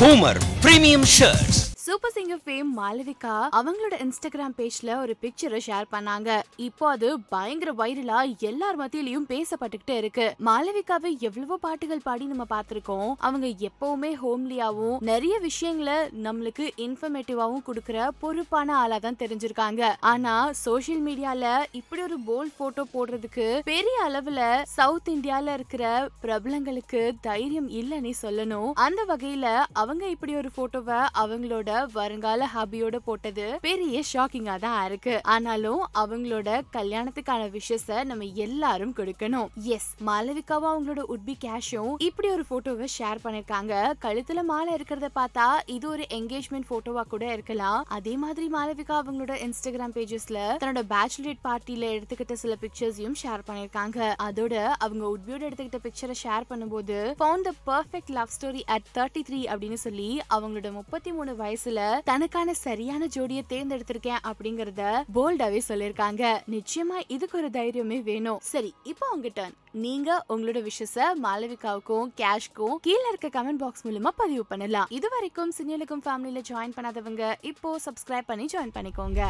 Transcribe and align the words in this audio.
Homer 0.00 0.38
premium 0.62 1.04
shirts 1.04 1.67
super 1.88 2.12
singer 2.14 2.40
fame 2.46 2.70
Malavika 2.78 3.34
அவங்களோட 3.58 3.94
Instagram 4.04 4.54
பேஜ்ல 4.56 4.90
ஒரு 5.02 5.12
பிக்சரை 5.22 5.60
ஷேர் 5.66 5.86
பண்ணாங்க. 5.92 6.30
இப்போ 6.64 6.84
அது 6.94 7.08
பயங்கர 7.34 7.70
வைரலா 7.78 8.18
எல்லார் 8.48 8.78
மத்தியிலயும் 8.80 9.24
பேசப்பட்டுக்கிட்டே 9.30 9.96
இருக்கு. 10.00 10.26
மாலவிகாவை 10.48 11.10
எவ்வளவோ 11.28 11.56
பாட்டுகள் 11.62 12.02
பாடி 12.08 12.24
நம்ம 12.32 12.46
பார்த்திருக்கோம். 12.50 13.12
அவங்க 13.28 13.46
எப்பவுமே 13.68 14.10
ஹோம்லியாவும் 14.24 14.98
நிறைய 15.10 15.38
விஷயங்களை 15.46 15.96
நம்மளுக்கு 16.26 16.66
இன்ஃபர்மேட்டிவாவும் 16.86 17.64
கொடுக்கற 17.68 18.08
பொறுப்பான 18.24 18.76
ஆளா 18.82 18.98
தான் 19.06 19.18
தெரிஞ்சிருக்காங்க. 19.22 19.94
ஆனா 20.12 20.34
சோஷியல் 20.64 21.02
மீடியால 21.08 21.54
இப்படி 21.80 22.04
ஒரு 22.08 22.18
போல்ட் 22.28 22.58
போட்டோ 22.60 22.86
போடுறதுக்கு 22.92 23.48
பெரிய 23.72 24.04
அளவுல 24.08 24.50
சவுத் 24.76 25.10
இந்தியால 25.16 25.56
இருக்கிற 25.60 25.86
பிரபலங்களுக்கு 26.26 27.02
தைரியம் 27.30 27.72
இல்லைன்னு 27.80 28.14
சொல்லணும். 28.22 28.70
அந்த 28.88 29.00
வகையில 29.14 29.56
அவங்க 29.84 30.06
இப்படி 30.16 30.36
ஒரு 30.42 30.52
போட்டோவை 30.60 31.00
அவங்களோட 31.24 31.76
வருங்கால 31.98 32.48
ஹாபியோட 32.54 32.96
போட்டது 33.08 33.46
பெரிய 33.66 34.02
ஷாக்கிங்கா 34.12 34.56
தான் 34.66 34.78
இருக்கு. 34.88 35.14
ஆனாலும் 35.34 35.82
அவங்களோட 36.02 36.48
கல்யாணத்துக்கான 36.76 37.42
விஷஸ 37.56 38.04
நம்ம 38.10 38.28
எல்லாரும் 38.46 38.94
கொடுக்கணும். 38.98 39.48
எஸ் 39.76 39.90
மாலவிகாவும் 40.08 40.70
அவங்களோட 40.72 41.04
உட்பி 41.14 41.36
கேஷும் 41.44 41.92
இப்படி 42.08 42.30
ஒரு 42.36 42.44
போட்டோவை 42.50 42.88
ஷேர் 42.98 43.22
பண்ணிருக்காங்க. 43.24 43.74
கழுத்துல 44.04 44.42
மாலை 44.52 44.72
இருக்கிறத 44.78 45.10
பார்த்தா 45.20 45.46
இது 45.76 45.88
ஒரு 45.94 46.06
என்கேஜ்மெண்ட் 46.18 46.70
போட்டோவா 46.72 47.04
கூட 47.14 47.24
இருக்கலாம். 47.36 47.80
அதே 47.98 48.14
மாதிரி 48.24 48.48
மாலவிகா 48.56 48.96
அவங்களோட 49.02 49.34
இன்ஸ்டாகிராம் 49.46 49.94
பேஜஸ்ல 49.98 50.38
தன்னோட 50.62 50.82
பேச்சுலரேட் 50.94 51.42
பார்ட்டியில 51.48 51.90
எடுத்துக்கிட்ட 51.96 52.36
சில 52.44 52.56
பிக்சர்ஸையும் 52.64 53.18
ஷேர் 53.22 53.46
பண்ணிருக்காங்க. 53.48 53.98
அதோட 54.28 54.54
அவங்க 54.84 55.04
உட்பியோட 55.14 55.42
எடுத்துக்கிட்ட 55.48 55.80
பிக்சரை 55.86 56.16
ஷேர் 56.24 56.48
பண்ணும்போது 56.50 56.96
found 57.24 57.48
the 57.48 57.52
perfect 57.70 58.12
love 58.18 58.34
story 58.36 58.62
at 58.74 58.88
thirty 58.96 59.22
three 59.28 59.40
அப்படின்னு 59.52 59.78
சொல்லி 59.86 60.08
அவங்களோட 60.36 60.70
முப்பத்தி 60.78 61.10
மூணு 61.16 61.32
வயசு 61.42 61.67
வயசுல 61.68 62.02
தனக்கான 62.10 62.50
சரியான 62.66 63.06
ஜோடியை 63.14 63.42
தேர்ந்தெடுத்திருக்கேன் 63.52 64.22
அப்படிங்கறத 64.28 64.82
போல்டாவே 65.16 65.60
சொல்லிருக்காங்க. 65.68 66.22
நிச்சயமா 66.54 66.98
இதுக்கு 67.14 67.36
ஒரு 67.40 67.48
தைரியமே 67.56 67.98
வேணும். 68.08 68.40
சரி 68.52 68.70
இப்போ 68.90 69.06
உங்க 69.14 69.30
டர்ன் 69.38 69.56
நீங்க 69.84 70.10
உங்களோட 70.32 70.58
விஷஸ 70.68 70.96
மாலவிகாவுக்கும் 71.24 72.08
கேஷ்க்கும் 72.20 72.76
கீழே 72.86 73.06
இருக்க 73.12 73.28
கமெண்ட் 73.38 73.62
பாக்ஸ் 73.64 73.84
மூலமா 73.86 74.12
பதிவு 74.22 74.44
பண்ணலாம். 74.52 74.88
இது 74.98 75.08
வரைக்கும் 75.14 75.52
சினியலுக்கும் 75.58 76.04
ஃபேமிலியில 76.06 76.42
ஜாயின் 76.50 76.76
பண்ணாதவங்க 76.76 77.32
இப்போ 77.50 77.72
சப்ஸ்கிரைப் 77.86 78.30
பண்ணி 78.30 78.46
ஜாயின் 78.54 78.74
பண்ணிக்கோங்க. 78.78 79.20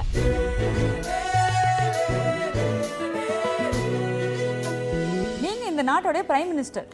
நீங்க 5.45 5.65
இந்த 5.73 5.85
நாட்டோட 5.91 6.21
பிரைம் 6.31 6.53
மினிஸ்டர் 6.55 6.89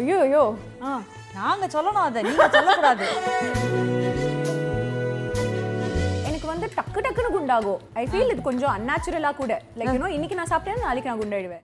ஐயோ 0.00 0.18
ஐயோ. 0.26 0.44
ஆ 0.84 1.00
நாங்க 1.38 1.64
சொல்லணும் 1.74 2.06
அதை. 2.08 2.20
நீங்க 2.28 2.46
சொல்லக்கூடாது. 2.54 3.06
டக்கு 6.76 7.00
டக்குன்னு 7.04 7.30
குண்டாகும். 7.36 7.80
ஐ 8.00 8.04
ஃபீல் 8.10 8.30
இது 8.32 8.42
கொஞ்சம் 8.48 8.72
அன்நேச்சுரலா 8.76 9.30
கூட. 9.40 9.52
லைக் 9.78 9.92
யூனோ 9.96 10.08
இன்னைக்கு 10.16 10.38
நான் 10.38 10.50
சாப்பிட்டேன் 10.52 10.84
நாளைக்கு 10.86 11.10
நான் 11.10 11.20
குண்டாயிடுவேன். 11.22 11.58